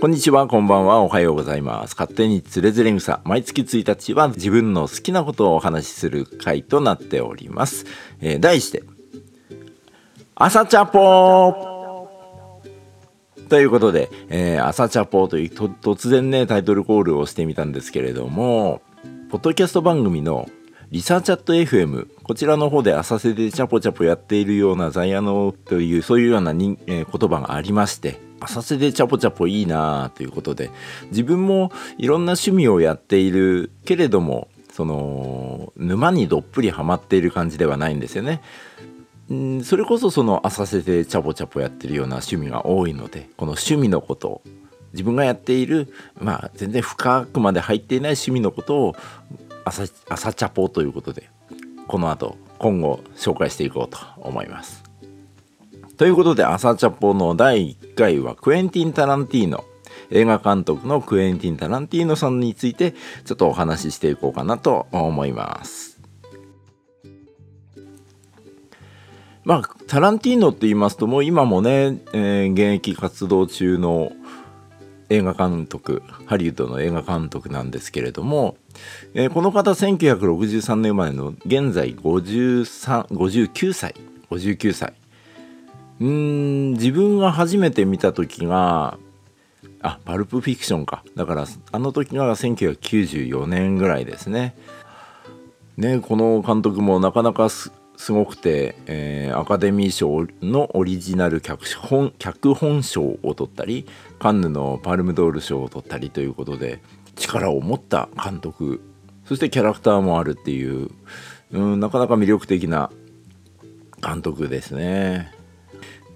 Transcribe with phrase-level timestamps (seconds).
[0.00, 1.94] こんにちは、こんばんは、おはようございます。
[1.94, 3.20] 勝手につれづれ草。
[3.24, 7.84] 毎月1日は自分の好きなことをお話しする回となっております。
[8.22, 8.82] えー題して、
[10.34, 12.08] 朝チャポ
[13.50, 18.80] ということで、えー朝チャポという突然ね、タイトルコールをしてみたんですけれども、
[19.30, 20.48] ポッドキャスト番組の
[20.90, 30.70] リサーチャット FM こちらの方で浅瀬でチャポチャポやっているようなザイアノというそういうような人、えー言葉がありまして浅瀬でチャポチャポいいなということで
[31.10, 38.40] 自分もいろんな趣味をやっているけれどもその沼にどっぷりハマっている感じではないんですよね。
[39.62, 44.42] それこそその浅瀬でチャポチャポやってるような趣味が多いのでこの趣味のこと
[44.92, 48.96] 自分がやっているまあ全然深くまで入っていない趣味のことを
[49.64, 51.28] 朝朝チャポということで
[51.86, 54.89] この後今後紹介していこうと思います。
[56.00, 59.64] ということで朝チャポの第1回はクエンティン・タランティーノ
[60.08, 62.94] 映画監督のクエンティン・タランティーノさんについて
[63.26, 66.00] ちょっとお話ししていこうかなと思います。
[69.44, 74.12] まあタランティーノって言いますともう今もね、えー現役活動中の
[75.10, 78.56] 映画監督ハリウッドの映画監督なんですけれども、
[79.12, 83.94] えーこの方1963年生まれの現在53 59歳
[84.30, 84.94] 59歳
[86.04, 88.98] ん自分が初めて見た時が
[89.82, 94.54] あパルプフィクションかだからあの時が1994年ぐらいですね
[95.76, 97.70] ねこの監督もなかなかす
[98.08, 103.86] ごくて、えーアカデミー賞のオリジナル脚本脚本賞を取ったり
[104.18, 106.80] カンヌのパルムドール賞を取ったりということで
[107.14, 108.80] 力を持った監督
[109.24, 110.90] そしてキャラクターもあるっていう、
[111.52, 112.90] うん、なかなか魅力的な
[114.02, 115.39] 監督ですね。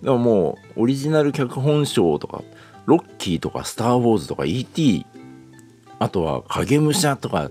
[0.05, 2.43] でももうオリジナル脚本賞とか
[2.85, 5.07] ロッキーとかスター・ウォーズとか E.T.
[5.99, 7.51] あとは影武者とか、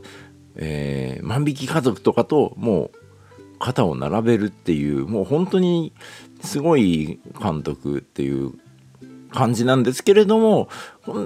[0.56, 2.92] えー万引き家族とかともう
[3.58, 5.94] 肩を並べるっていうもう本当に
[6.42, 8.52] すごい監督っていう
[9.32, 10.70] 感じなんですけれども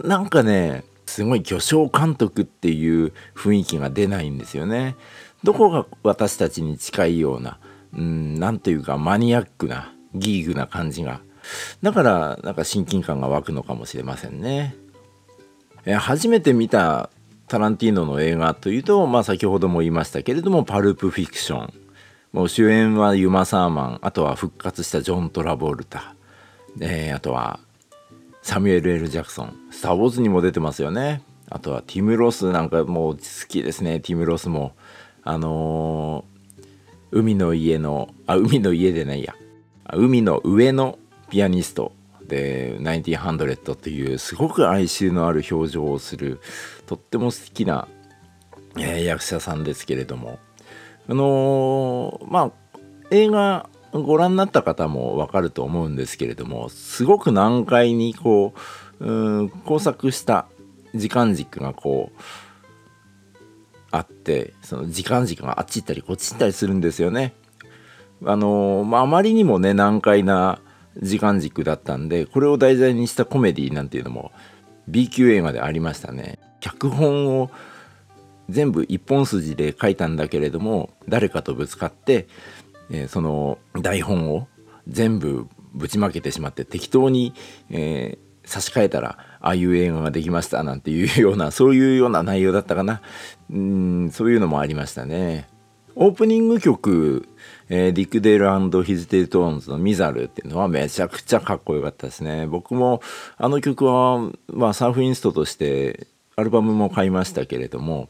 [0.03, 4.95] なんかねすごい巨匠監督っていう雰囲気が出ないんですよね。
[5.43, 7.59] どこが私たちに近いような
[7.93, 11.21] うんなんというかマニアックなギーグな感じが。
[11.81, 14.75] だからなんか親近感が湧くのかもしれませんね。
[15.85, 17.09] え初めて見た
[17.47, 21.73] タランティーノの映画というと、まあ、先ほども言いましたけれども「パルプ・フィクション」
[22.33, 26.13] もう主演はユマ・サーマンあとは復活したジョン・トラボルタ、
[26.81, 27.59] えーあとは
[28.41, 31.21] サミュエル・ L・ ジャクソン「スター・ウォーズ」にも出てますよね。
[31.49, 34.01] あとはティム・ロスなんかもう好きですね。
[34.01, 34.73] ティム・ロスも
[35.23, 36.37] あのー
[37.09, 39.33] 海の家のあ海の家でないや。
[39.93, 40.97] 海の上の
[41.29, 41.91] ピアニスト
[42.27, 46.39] で1900っていうすごく哀愁のある表情をする
[46.85, 47.87] とっても好きな、
[48.77, 50.39] えー役者さんですけれども
[51.09, 58.53] あのーまあ映画ご覧になった方もわかると思うんですけれどもすごく難解にこ
[58.99, 60.47] ううん工作した
[60.93, 62.21] 時間軸がこう
[63.91, 67.33] あってその時間軸があっち行ったりこっち行ったりするんですよね。
[68.25, 70.59] あのまあ、あまりにもね難解な
[71.01, 74.31] 時間軸だったんでこれを題材にしたコメディなんていうのも
[74.87, 76.39] B 級映画でありましたね。
[76.59, 77.51] 脚本を
[78.49, 82.27] 全部一本筋で書いたんだけれども誰かとぶつかって、
[82.89, 84.47] えーその台本を
[84.87, 87.33] 全部ぶちまけてしまって適当に、
[87.69, 93.01] えー差し替えたらああいう映画ができましたなんていうようなそういうような内容だったかな
[93.51, 95.49] うんそういうのもありましたね。
[95.95, 97.27] オープニング曲、
[97.69, 103.01] えー Dick Dale & His Del-Tones の「ミザルー」っていうのはめちゃくちゃかっこよかったですね僕も
[103.37, 108.09] あの曲は、まあ、サーフインストとしてアルバムも買いましたけれども、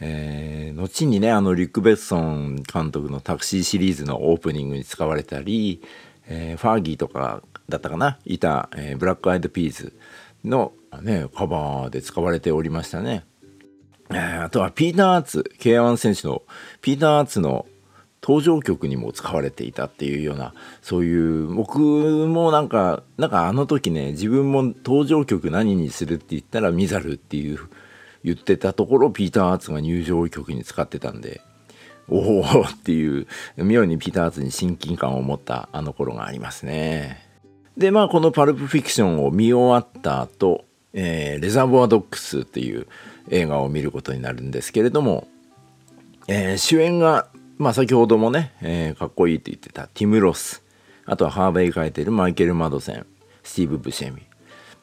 [0.00, 5.82] えー後にねあのリュック・ベッソン監督のタクシーシリーズのオープニングに使われたり、
[6.28, 8.18] えーファーギーとかだったかな？
[8.24, 9.92] いた、えーブラック・アイド・ピーズ
[10.44, 10.72] の、
[11.02, 13.24] ね、カバーで使われておりましたね。
[14.08, 16.42] あとはピーター・アーツ K1 選手の
[16.80, 17.66] ピーター・アーツの
[18.22, 27.58] 登場曲にも使われていたっていうようなそういう僕もなんかなんかあの時ね自分も登場曲何にするって言ったら「ミザル」っていう
[28.24, 31.40] 言ってたところピーター・アーツが入場曲に使ってたんで
[32.08, 33.26] おおっていう
[33.56, 37.28] 妙にピーター・アーツに親近感を持ったあの頃がありますね。
[37.76, 42.88] でまあこの「パルプ・フィクション」を見終わった後、えー「レザボア・ドッグス」っていう
[43.30, 45.28] 映画を見ることになるんですけれども、
[46.26, 47.28] えー主演が、
[47.58, 50.62] まあ、先ほどもね、えーかっこいいって言ってたティム・ロス。
[51.06, 53.06] あとはハーベイ・カイテル、マイケル・マドセン。
[53.42, 54.22] スティーブ・ブシェミ。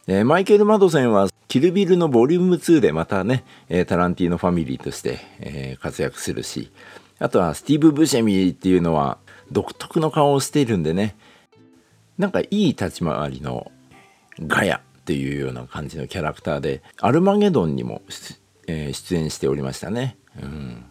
[0.08, 6.72] えー、マイケル・マドセンはキル・ビルのボリューム2でまたね、えー、タランティーノファミリーとして、えー、活躍するし
[7.18, 9.18] あとはスティーブ・ブシェミっていうのは
[9.52, 11.16] 独特の顔をしているんでね
[12.18, 13.72] なんかいい立ち回りの
[14.40, 18.02] ガヤっていうような感じのキャラクターでアルマゲドンにも、
[18.68, 20.18] えー、出演しておりましたね。
[20.42, 20.86] うん、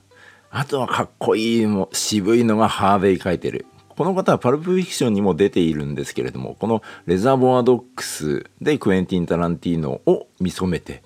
[0.56, 3.66] あとはかっこいいも渋いのがハーベイ描いてる。
[3.88, 11.02] この方はパルプフィクションにも出ているんですけれどもこの「レザーボアドックス」でクエンティン・タランティーノを見初めて、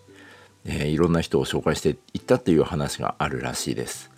[0.65, 4.11] えー、いろんな人を紹介していったっていう話があるらしいです。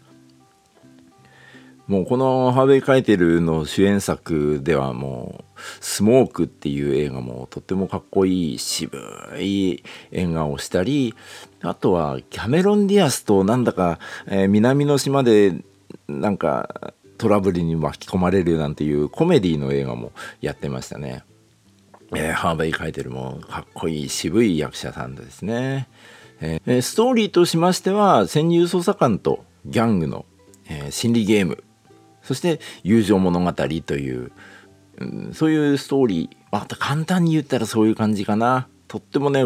[1.90, 8.96] もうこのハーベイ・カイテルの主演作ではもう「スモーク」っていう映画もとってもかっこいい渋
[9.40, 9.82] い
[10.12, 11.16] 映画をしたり
[11.62, 13.98] あとはキャメロン・ディアスとなんだか、
[14.28, 15.64] えー、南の島で
[16.06, 21.24] なんかトラブルに巻き込まれるなんていうコメディの映画もやってましたね。
[22.14, 25.88] えー、ハーベイ・カイテルもかっこいい渋い役者さんですね。
[26.40, 30.24] えー、ストーリーとしましては潜入捜査官とギャングの、
[30.68, 31.64] え、心理ゲーム
[32.22, 34.32] そして友情物語という、
[34.98, 36.36] うん、そういうストーリー。
[36.52, 38.68] また簡単に言ったらそういう感じかな。
[38.88, 39.44] とってもね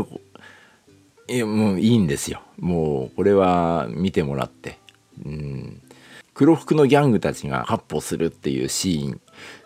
[1.29, 2.43] いやもういいんですよ。
[2.59, 4.79] もうこれは見てもらって、
[5.25, 5.83] うん、
[6.35, 9.21] 黒服のギャングたちが発歩するっていうシーン。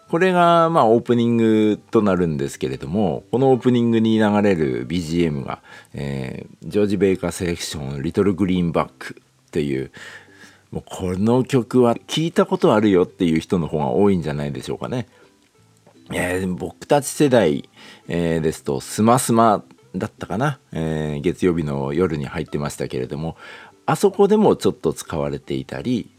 [0.08, 5.60] これがまあオープニングとなるんですけれどもこのオープニングに流れる BGM が、
[5.92, 9.90] えー、ジョージ・ベイカーセレクション「リトル・グリーンバック」っていう
[10.70, 15.08] もうこの曲は聞いたことあるよっていう人の方が多いんじゃないでしょうかね。
[16.12, 17.68] えー、僕たち世代、
[18.08, 23.36] えー、ですと「スマスマ」だったかな、えー、月曜日の夜に入ってましたけれども
[23.84, 26.10] あそこでもちょっと使われていたり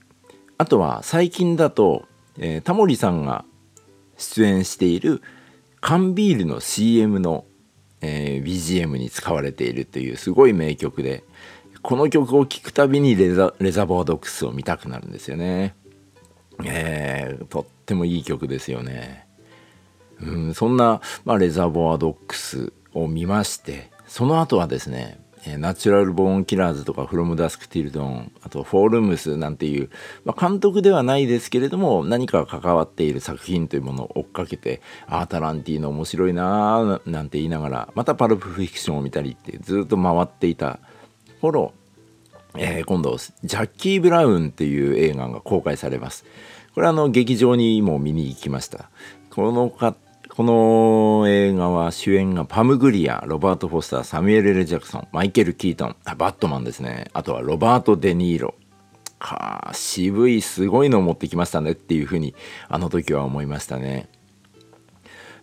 [0.57, 2.06] あとは最近だと、
[2.38, 3.45] え、タモリさんが
[4.18, 5.22] 出演している
[5.80, 7.45] 缶ビールの CM の、
[8.02, 11.24] え、BGM に使われているというすごい名曲で
[11.81, 15.76] この曲を聴くたびにレザレザボードックスを見たくなるんですよね。
[16.66, 19.28] えー、とってもいい曲ですよね。
[20.22, 25.20] うん、そんな、まあ、レザボアドックスを見ましてその後はですね
[25.58, 29.90] ナチュラル・ボーン・キラーズとかフロム・ダスク・ティルドンあとフォールムスなんていう、
[30.26, 40.80] まあ、監督ではないですけれども何か関わっている作品というものを追っかけてああタランティーノ面白いなーなんて言いながらまたパルプ・フィクションを見たりってずっと回っていた
[41.41, 41.74] 頃、
[42.56, 46.25] えー、今度ジャッキー・ブラウンっていう映画が公開されます。
[46.74, 48.89] これはあの劇場にも見に行きました。
[49.30, 49.95] このか
[50.30, 57.09] この映画は主演がパムグリアロバート・フォスターサミュエル・レジャクソンマイケル・キートンあバットマンですね。
[57.13, 58.56] あとはロバート・デ・ニーロ。
[59.19, 62.33] か渋いすごいのを持ってきましたねっていうふうに
[62.69, 64.07] あの時は思いましたね。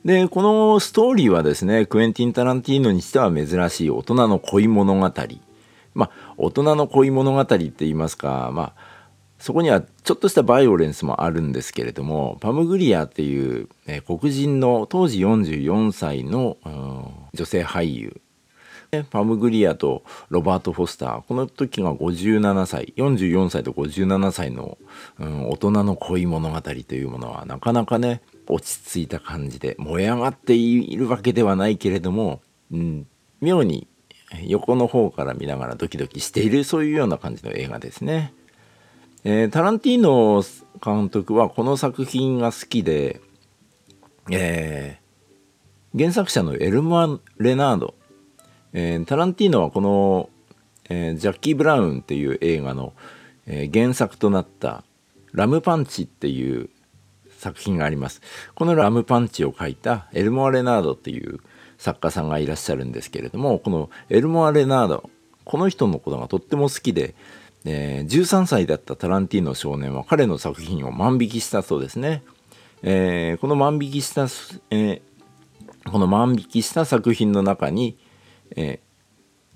[0.05, 5.13] でこのストーリーはですねクエンティン・タランティーノにしては珍しい大人の恋物語
[5.97, 8.97] まあ大人の恋物語って言いますかまあ
[9.39, 17.05] そこにはちょっとしたバイオレンスもあるんですけれどもパムグリアっていう、ね、黒人の当時44歳の、うん、
[17.35, 18.21] 女性俳優。
[19.11, 21.23] パムグリアとロバート・フォスター。
[21.23, 24.79] この時が57歳44歳と57歳の、
[25.19, 32.41] うん、大人の恋物語というものはなかなかね落ち着いた感じで燃え上がっているわけではないけれども、
[32.73, 33.07] うん、
[33.41, 33.89] 妙に
[34.47, 38.33] 横の方から見ながらドキドキしているそういうような感じの映画ですね。
[39.25, 40.45] えー、タランティーノ
[40.85, 43.21] 監督はこの作品が好きで、
[44.31, 47.95] えー、原作者のエルマ・レナード、
[48.73, 50.31] えー、タランティーノはこの、
[50.89, 52.93] えジャッキー・ブラウンっていう映画の、
[53.47, 54.85] え原作となった
[55.33, 56.71] 「ラムパンチ」っていう
[57.39, 58.21] 作品があります。
[58.55, 61.41] このラムパンチを書いたエルモア・レナードっていう
[61.79, 65.11] 作家さんがいらっしゃるんですけれどもこのエルモア・レナード
[65.45, 67.15] この人のことがとっても好きで、
[67.65, 72.23] えー、13歳だったタランティーノ少年は彼の作品を万引きしたそうですね。
[72.83, 74.25] えー、この万引きした、
[74.71, 77.97] えー、この万引きした作品の中に、
[78.57, 78.81] え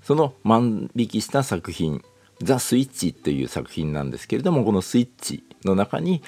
[0.01, 2.03] その万引きした作品
[2.41, 6.23] 「ザ・スイッチ」という作品なんですけれどもこのスイッチの中に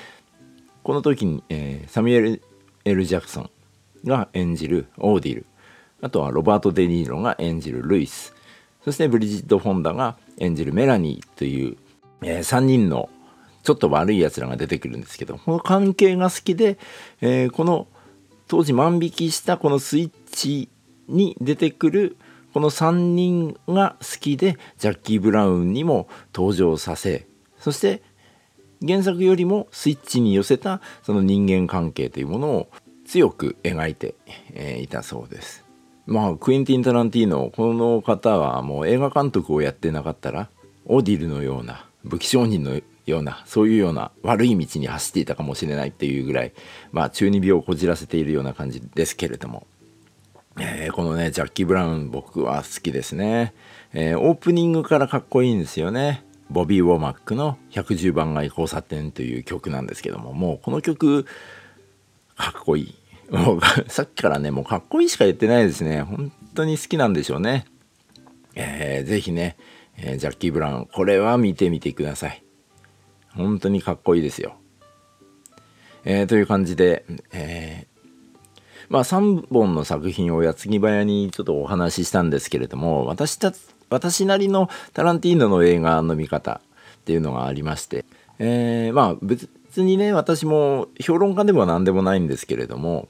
[0.83, 2.41] この時に、えサミュエル・
[2.83, 3.49] エル・ジャクソン
[4.03, 5.45] が演じるオーディル
[6.03, 8.35] あとはロバート・デ・ニーロが演じるルイス
[8.83, 11.77] そしてブリジット・フォンダが演じるメラニーという、
[12.21, 13.09] えー、3人の
[13.63, 16.77] ちょっと悪いやつらが出てくるんですけどこの関係が好きで、
[17.21, 17.87] えー、この
[18.49, 20.67] 当時万引きしたこのスイッチ
[21.07, 22.17] に出てくる
[22.53, 27.25] この3人が好きでジャッキー・ブラウンにも登場させ
[27.57, 28.03] そして
[28.85, 32.69] 原作よりもスイッチに寄せたその人間関係というものを
[33.05, 34.15] 強く描いて、
[34.81, 35.62] いたそうです。
[36.05, 40.49] まあクエンティン・タランティーノこの方はもう映画監督をやってなかったら
[40.85, 46.53] オーディルのような武器商人のようなそういうような悪い道に走っていたかもしれないっていうぐらい
[46.91, 49.65] まあ中二病をこじらせているような感じですけれども、
[50.59, 53.53] えー、このねジャッキー・ブラウン僕は好きですね、
[53.93, 56.25] えー、オープニングからかっこいいんですよね。
[56.49, 61.25] ボビー・ウォーマックの110番街交差点という曲なんですけどももうこの曲
[62.35, 62.95] かっこいい。
[63.33, 63.59] もう
[63.89, 66.03] さっきからねもうかっこいいしか言ってないですね。
[66.03, 67.65] 本当に好きなんでしょうね。
[68.55, 69.57] えー、ぜひね、
[69.97, 72.43] えー、ジャッキー・ブラウンこれは見てみてください。
[73.35, 74.53] 本当にかっこいいですよ。
[76.05, 77.87] えー、という感じで、え、
[78.89, 83.53] まあ3本の作品を矢継ぎ早にちょっとお話ししたんですけれども私た
[83.89, 86.61] 私なりのタランティーノの映画の見方
[86.97, 88.05] っていうのがありまして、
[88.37, 93.07] え、まあ別にね私も評論家でも何でもないんですけれども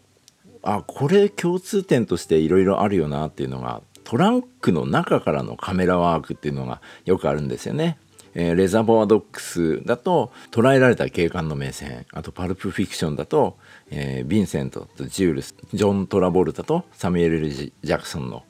[0.64, 7.98] あこれ共通点としていろいろあるよなっていうのがトランクの中からのカメラワークっていうのがよくあるんですよね。
[8.36, 13.58] えー、レザーボアドックスだと捉えられた警官の目線あとパルプフィクションだと、
[13.92, 18.44] えー、ヴィンセントとジュールスジョン・トラボルタとサミュエル・ジャクソンの、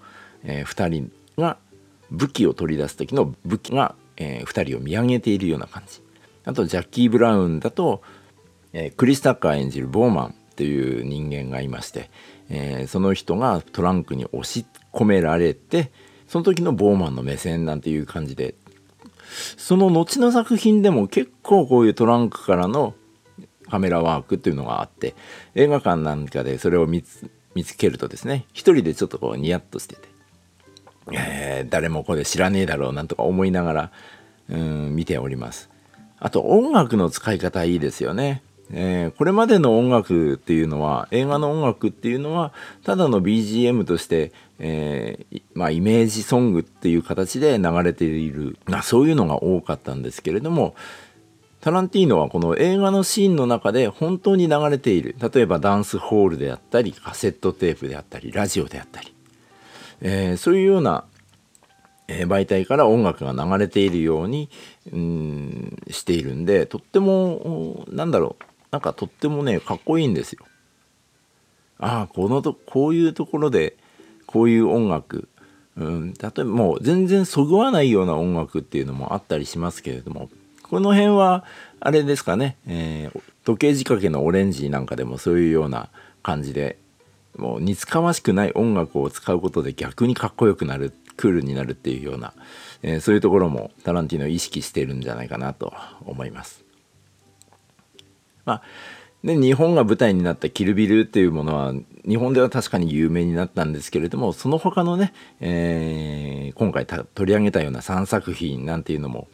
[0.43, 1.57] えー、2人が
[2.11, 6.01] 武器を取り出す時の武器が、えー、2人を見上げているような感じ
[6.45, 8.01] あとジャッキー・ブラウンだと、
[8.71, 12.09] えー、クリス・タッカー演じるボーマンという人間がいまして、
[12.49, 15.91] えー、その人がトランクに押し込められて
[16.27, 18.55] その時のボーマンの目線なんていう感じで
[19.57, 22.93] その後の作品でも結構こういうトランクからの
[23.69, 25.15] カメラワークっていうのがあって
[25.55, 27.27] 映画館なんかでそれを見つ
[27.77, 30.13] けるとですね一人でちょっとこうニヤッとしてて
[31.11, 33.91] えー、誰もこれ知らねえだろうなんとか思いながら、
[34.49, 35.69] うん、見ております。
[36.19, 38.41] あと音楽の使い方いいですよね。
[38.75, 42.51] えー、これまでの音楽っていうのは映画の音楽っていうのは
[42.83, 50.75] ただの BGM として、えー、まあ、イメージソングっていう形で流れている、まあ、そういうのが多かったんですけれども
[51.61, 55.15] タランティーノはこの映画のシーンの中で本当に流れている。
[55.33, 59.15] 例えばダンスホールであったりカセットテープであったりラジオであったり。
[60.01, 61.05] えー、そういうような、
[62.09, 64.49] え、媒体から音楽が流れているように
[64.91, 68.52] うんしているんでとってもなんだろう。
[68.73, 70.45] なんかとってもねかっこいいんですよ。
[71.77, 73.77] ああこのとこういうところで
[74.25, 75.29] こういう音楽、
[75.77, 80.29] うん、例えばもう全然そぐわないような音楽っていうのもあったりしますけれども
[80.63, 81.45] この辺は
[81.81, 85.89] あれですかね、えー、時計仕掛けのオレンジなんかでもそういうような
[86.23, 86.79] 感じで
[87.37, 92.33] もう似つかましくない音楽を使うことで逆にかっこよくなるクールになるっていうような、
[92.81, 95.73] えー、そういうところもタランティーノ意識してるんじゃないかなと
[96.05, 96.62] 思います。
[98.45, 98.61] まあ
[99.23, 101.73] で日本が舞台になった「キルビル」っていうものは
[102.07, 109.29] 日本では確かに有名になったんですけれどもその他のね、えー、今回取り上げたような3作品なんていうのも、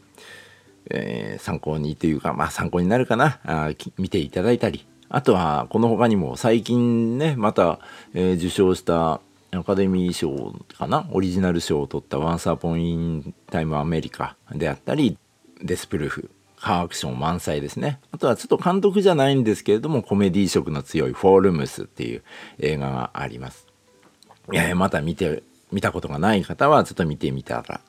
[0.91, 7.79] えー、参考にというかまあ参考になるかなあ見ていただいたりあとはこの他にも最近ねまた、
[8.13, 15.17] えー、受賞したアカデミー賞かなオリジナル賞を取った「Once Upon in Time America」であったり
[15.63, 16.29] 「デスプルーフ」
[16.61, 22.23] カーアクション満載ですねあとはちょっと監督じゃないんですけれどもコメディ色の強い「フォールムス」っていう
[22.59, 23.67] 映画があります。
[24.51, 27.81] えー、また見て見たことがない方はちょっと見てみたら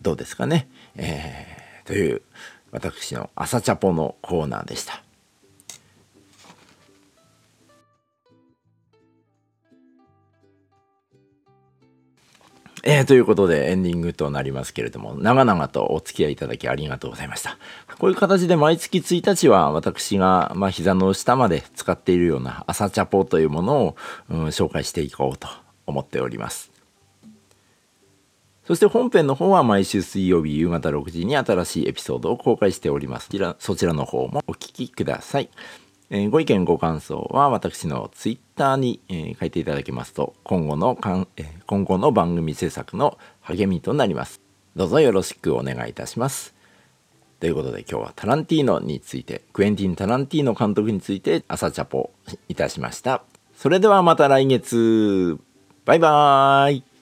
[0.00, 0.68] どうですかね。
[0.96, 2.22] えー、という
[2.70, 5.03] 私の朝チャポのコーナーでした。
[12.86, 17.56] えー、ということでエンディングとなりますけれども、長々とお付き合いいただきありがとうございました。
[17.98, 23.96] こういう形で毎月1日は私が、まあ、膝の下まで使っているような朝チャポというものを、
[24.28, 25.48] うん、紹介していこうと
[25.86, 26.70] 思っております。
[28.66, 33.30] そして本編の方は毎週水曜日夕方6時に新しいエピソードを公開しております。
[33.60, 35.48] そちらの方もお聴きください。
[36.16, 44.40] え、ご意見ご感想は私のツイッターに、えー、書いていただけますと今後のかん、え、今後の番組制作の励みとなります。
[44.76, 46.54] どうぞよろしくお願いいたします。
[47.40, 52.12] ということで今日はタランティーノについてクエンティン・タランティーノ監督について朝チャポ
[52.48, 53.24] いたしました。
[53.56, 55.36] それではまた来月
[55.84, 56.93] バイバーイ